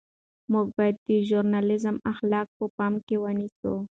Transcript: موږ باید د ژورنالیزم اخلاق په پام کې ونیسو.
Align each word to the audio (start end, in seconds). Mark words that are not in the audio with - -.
موږ 0.51 0.67
باید 0.77 0.95
د 1.07 1.09
ژورنالیزم 1.27 1.95
اخلاق 2.11 2.47
په 2.57 2.65
پام 2.77 2.93
کې 3.07 3.15
ونیسو. 3.23 3.73